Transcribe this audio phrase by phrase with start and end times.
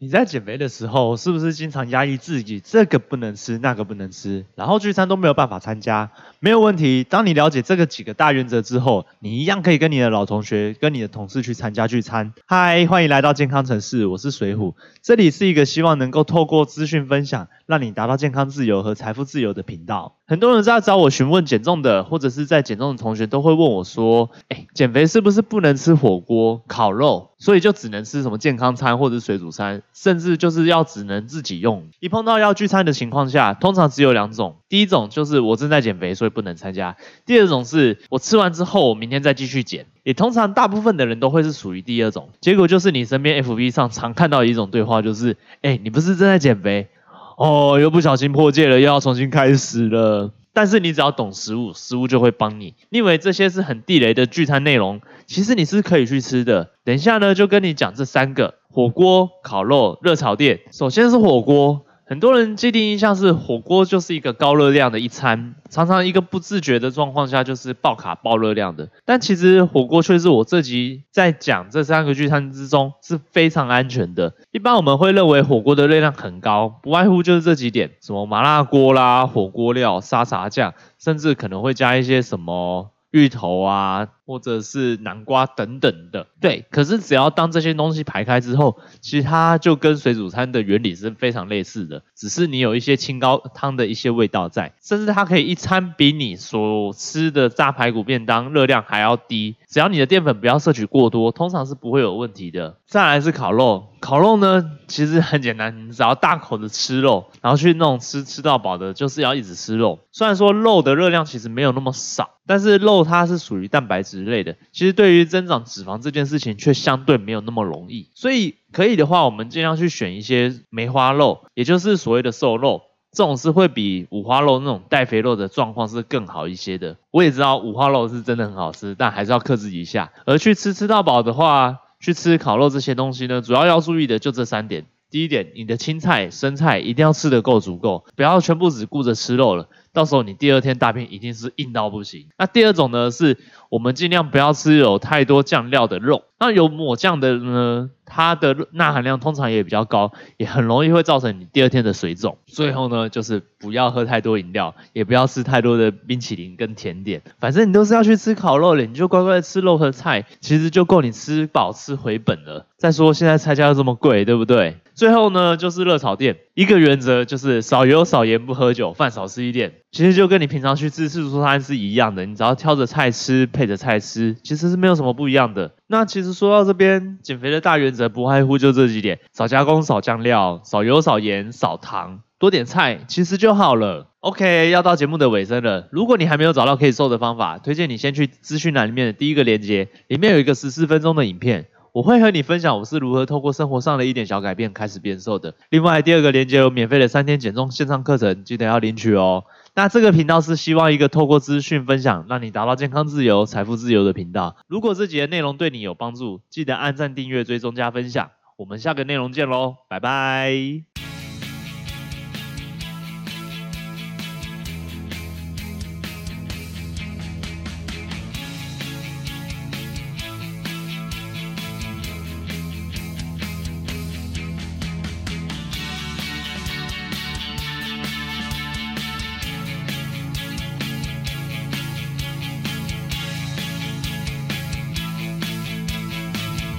[0.00, 6.12] 你在减肥的时候，是不是经常压抑自己，这个不能吃，那个不能吃，然后聚餐都没有办法参加？
[6.38, 12.32] 没有问题，当你了解这个几个大原则之后，你一样可以跟你的老同学、跟你的同事去参加聚餐。
[12.46, 20.14] 嗨，欢迎来到健康城市，我是水虎，这里是一个希望能够透过资讯分享，让你达到健康自由和财富自由的频道。
[20.28, 27.30] 很多人在找我询问减重的，或者是在减重的同学都会问我说：“哎，减肥是不是不能吃火锅、烤肉？
[27.38, 39.86] 所以就只能吃什么健康餐或者水煮餐，甚至就是要只能自己用？”一碰到要聚餐的情况下，通常只有两种：第一种就是我正在减肥，所以不能参加；第二种是我吃完之后，我明天再继续减。
[40.02, 42.30] 也通常大部分的人都会是属于第二种。
[42.40, 46.88] 结果就是你身边 FB 上常看到一种对话，就是：“哎，你不是正在减肥？”
[47.36, 50.32] 哦，又不小心破戒了，又要重新开始了。
[50.58, 52.74] 但是你只要懂食物，食物就会帮你。
[52.88, 56.70] 你以为这些是很地雷的聚餐内容，其实你是可以去吃的。
[56.82, 60.58] 等一下呢，就跟你讲这三个：火锅、烤肉、热炒店。
[60.72, 61.82] 首先是火锅。
[62.08, 68.88] 很多人既定印象是火锅就是一个高热量的一餐，常常一个不自觉的状况下就是爆卡爆热量的。
[69.04, 74.32] 但其实火锅却是我这集在讲这三个聚餐之中是非常安全的。
[74.52, 82.90] 一般我们会认为火锅的热量很高，不外乎就是这几点：什么麻辣锅啦、火锅料、沙茶酱，甚至可能会加一些什么。
[83.10, 86.66] 芋头啊，或者是南瓜等等的，对。
[86.70, 99.56] 可是只要当这些东西排开之后，其实它就跟水煮餐的原理是非常类似的，只是你有一些清高汤的一些味道在，甚至它可以一餐比你所吃的炸排骨便当热量还要低。
[99.66, 102.76] 只要你的淀粉不要摄取过多，通常是不会有问题的。
[102.86, 109.98] 再来是烤肉，烤肉呢其实很简单，你只要大口的吃肉，然后去那种吃吃到饱的，就是要一直吃肉。
[110.12, 112.30] 虽然说肉的热量其实没有那么少。
[112.46, 122.80] 但是肉它是属于蛋白质类的，其实对于增长脂肪这件事情却相对没有那么容易，所以可以的话，我们尽量去选一些梅花肉，也就是所谓的瘦肉，
[123.12, 126.96] 这种是会比五花肉那种带肥肉的状况是更好一些的。
[127.10, 130.10] 我也知道五花肉是真的很好吃，但还是要克制一下。
[130.24, 134.86] 而去吃吃到饱的话，去吃烤肉这些东西呢，主要要注意的就这三点。
[135.10, 139.68] 第一点，你的青菜、生菜一定要吃得够足够，不要全部只顾着吃肉了。
[139.92, 142.26] 到时候你第二天大便一定是硬到不行。
[142.36, 143.38] 那第二种呢，是
[143.68, 146.24] 我们尽量不要吃有太多酱料的肉。
[146.38, 152.36] 那有抹酱的呢，它的钠含量通常也比较高，也很容易会造成你第二天的水肿。
[152.46, 157.22] 最后呢，就是不要喝太多饮料，也不要吃太多的冰淇淋跟甜点。
[157.40, 162.66] 反正你都是要去吃烤肉的，你就乖乖吃肉和菜，其实就够你吃饱吃回本了。
[162.76, 164.76] 再说现在菜价又这么贵，对不对？
[164.98, 169.74] 最后呢，就是热炒店，一个原则就是少油少盐不喝酒，饭少吃一点。
[169.92, 175.70] 其实就跟你平常去吃自助餐是一样的，你只要挑着菜吃，配着菜吃，其实是没有什么不一样的。
[175.86, 184.08] 那其实说到这边，减肥的大原则不外乎就这几点：少加工、少酱料、少油、少盐、少糖，多点菜，其实就好了。
[184.18, 185.86] OK，要到节目的尾声了。
[185.92, 191.66] 如果你还没有找到可以瘦的方法，推荐你先去资讯栏里面的第一个链接，里面有一个十四分钟的影片，
[191.98, 195.52] 我会和你分享我是如何透过生活上的一点小改变开始变瘦的。
[195.68, 199.42] 另外，第二个链接有免费的三天减重线上课程，记得要领取哦。
[199.74, 204.54] 那这个频道是希望一个透过资讯分享，让你达到健康自由、财富自由的频道。
[204.68, 208.30] 如果这集的内容对你有帮助，记得按赞、订阅、追踪、加分享。
[208.56, 210.87] 我们下个内容见喽，拜拜。